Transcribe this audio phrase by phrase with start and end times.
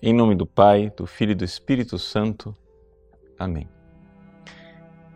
[0.00, 2.54] Em nome do Pai, do Filho e do Espírito Santo.
[3.36, 3.68] Amém.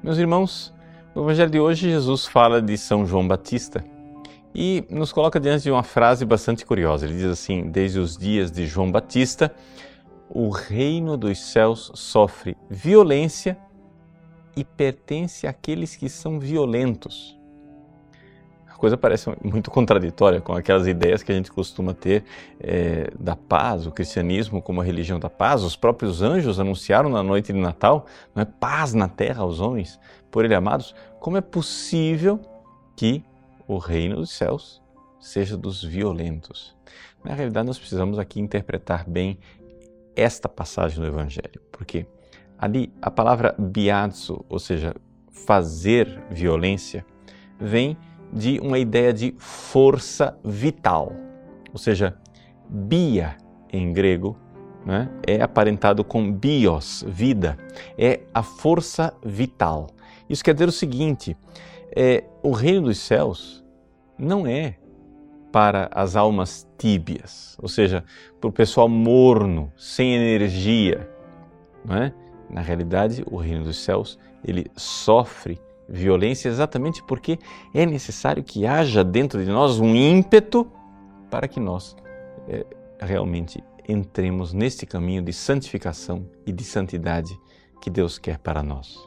[0.02, 0.74] Meus irmãos,
[1.14, 3.84] no Evangelho de hoje, Jesus fala de São João Batista
[4.52, 7.06] e nos coloca diante de uma frase bastante curiosa.
[7.06, 9.54] Ele diz assim: Desde os dias de João Batista,
[10.28, 13.56] o reino dos céus sofre violência
[14.56, 17.40] e pertence àqueles que são violentos
[18.82, 22.24] coisa parece muito contraditória com aquelas ideias que a gente costuma ter
[22.58, 25.62] é, da paz, o cristianismo como a religião da paz.
[25.62, 30.00] Os próprios anjos anunciaram na noite de Natal, não é paz na terra aos homens,
[30.32, 30.96] por ele amados.
[31.20, 32.40] Como é possível
[32.96, 33.24] que
[33.68, 34.82] o reino dos céus
[35.20, 36.76] seja dos violentos?
[37.22, 39.38] Na realidade, nós precisamos aqui interpretar bem
[40.16, 42.04] esta passagem do Evangelho, porque
[42.58, 44.92] ali a palavra biazo, ou seja,
[45.30, 47.06] fazer violência,
[47.60, 47.96] vem
[48.32, 51.12] de uma ideia de força vital,
[51.72, 52.16] ou seja,
[52.68, 53.36] bia
[53.72, 54.36] em grego
[54.84, 57.56] né, é aparentado com bios, vida,
[57.96, 59.88] é a força vital.
[60.28, 61.36] Isso quer dizer o seguinte:
[61.94, 63.64] é, o reino dos céus
[64.18, 64.76] não é
[65.52, 68.04] para as almas tíbias, ou seja,
[68.40, 71.08] para o pessoal morno, sem energia.
[71.84, 72.12] Não é?
[72.48, 75.60] Na realidade, o reino dos céus ele sofre
[75.92, 77.38] violência exatamente porque
[77.74, 80.66] é necessário que haja dentro de nós um ímpeto
[81.30, 81.94] para que nós
[82.48, 82.64] é,
[82.98, 87.38] realmente entremos neste caminho de santificação e de santidade
[87.80, 88.98] que Deus quer para nós.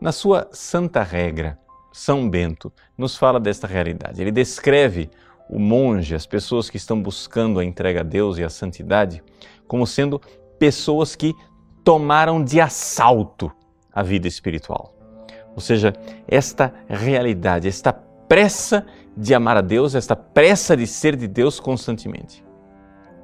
[0.00, 1.58] Na sua santa regra,
[1.92, 4.20] São Bento nos fala desta realidade.
[4.20, 5.10] Ele descreve
[5.48, 9.22] o monge, as pessoas que estão buscando a entrega a Deus e a santidade,
[9.66, 10.20] como sendo
[10.58, 11.34] pessoas que
[11.82, 13.50] tomaram de assalto
[13.92, 14.91] a vida espiritual.
[15.54, 15.92] Ou seja,
[16.26, 18.86] esta realidade, esta pressa
[19.16, 22.44] de amar a Deus, esta pressa de ser de Deus constantemente.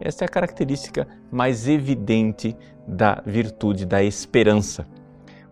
[0.01, 4.86] Esta é a característica mais evidente da virtude da esperança.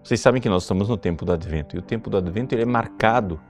[0.03, 2.63] Vocês sabem que nós estamos no tempo do Advento e o tempo do Advento ele
[2.63, 3.41] é marcado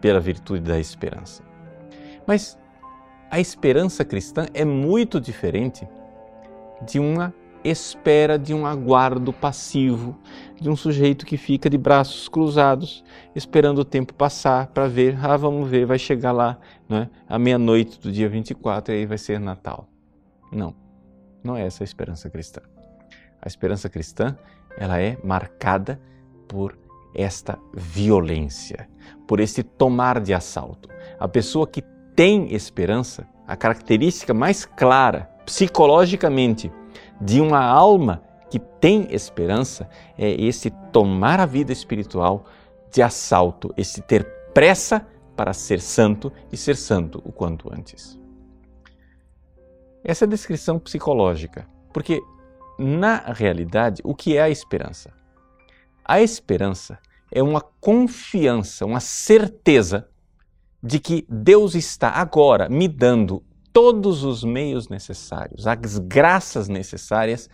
[0.00, 1.42] pela virtude da esperança.
[2.26, 2.56] Mas
[3.30, 5.88] a esperança cristã é muito diferente
[6.82, 10.16] de uma espera de um aguardo passivo,
[10.60, 13.04] de um sujeito que fica de braços cruzados,
[13.34, 16.58] esperando o tempo passar para ver, ah, vamos ver, vai chegar lá
[16.88, 19.88] né, à meia-noite do dia 24 e aí vai ser Natal.
[20.52, 20.74] Não,
[21.42, 22.60] não é essa a esperança cristã.
[23.40, 24.36] A esperança cristã,
[24.76, 26.00] ela é marcada
[26.46, 26.78] por
[27.14, 28.88] esta violência,
[29.26, 30.88] por esse tomar de assalto.
[31.18, 31.82] A pessoa que
[32.14, 36.70] tem esperança, a característica mais clara, psicologicamente,
[37.20, 42.44] de uma alma que tem esperança é esse tomar a vida espiritual
[42.90, 44.24] de assalto, esse ter
[44.54, 45.06] pressa
[45.36, 48.18] para ser santo e ser santo o quanto antes.
[50.02, 52.20] Essa é a descrição psicológica, porque
[52.78, 55.12] na realidade, o que é a esperança?
[56.04, 56.98] A esperança
[57.30, 60.08] é uma confiança, uma certeza
[60.82, 63.42] de que Deus está agora me dando
[63.72, 67.48] todos os meios necessários, as graças necessárias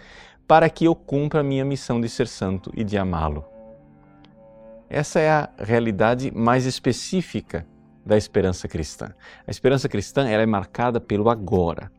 [0.47, 3.45] para que eu cumpra a minha missão de ser santo e de amá-lo.
[4.89, 7.67] Essa é a realidade mais específica
[8.05, 9.15] da esperança cristã.
[9.47, 11.91] A esperança cristã ela é marcada pelo agora.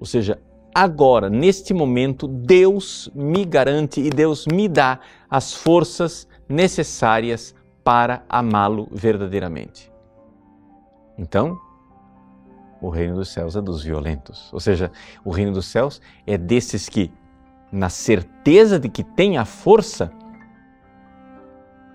[0.00, 0.40] Ou seja,
[0.74, 4.98] agora, neste momento, Deus me garante e Deus me dá
[5.30, 7.54] as forças necessárias
[7.84, 9.92] para amá-lo verdadeiramente.
[11.16, 11.58] Então,
[12.84, 14.52] o reino dos céus é dos violentos.
[14.52, 14.92] Ou seja,
[15.24, 17.10] o reino dos céus é desses que,
[17.72, 20.12] na certeza de que têm a força,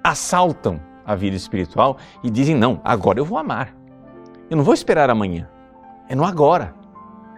[0.04, 3.76] assaltam a vida espiritual e dizem: Não, agora eu vou amar.
[4.50, 5.48] Eu não vou esperar amanhã.
[6.08, 6.74] É no agora.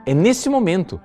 [0.05, 0.99] É nesse momento.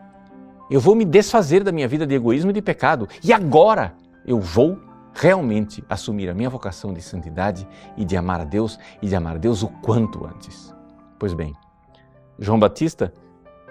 [0.70, 3.08] Eu vou me desfazer da minha vida de egoísmo e de pecado.
[3.24, 4.78] E agora eu vou
[5.12, 9.36] realmente assumir a minha vocação de santidade e de amar a Deus e de amar
[9.36, 10.74] a Deus o quanto antes.
[11.18, 11.54] Pois bem,
[12.38, 13.14] João Batista,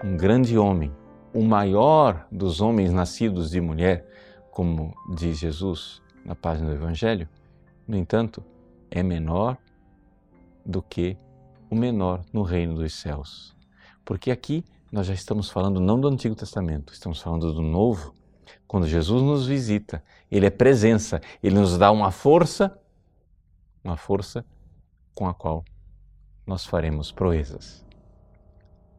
[0.04, 0.92] um grande homem,
[1.32, 4.10] o maior dos homens nascidos de mulher,
[4.50, 7.30] como diz Jesus na página do Evangelho,
[7.88, 8.44] no entanto,
[8.90, 9.56] é menor
[10.66, 11.16] do que
[11.70, 13.56] o menor no reino dos céus.
[14.04, 18.16] Porque aqui nós já estamos falando não do Antigo Testamento, estamos falando do Novo.
[18.68, 22.76] Quando Jesus nos visita, Ele é presença, Ele nos dá uma força,
[23.84, 24.44] uma força
[25.14, 25.64] com a qual
[26.48, 27.85] nós faremos proezas.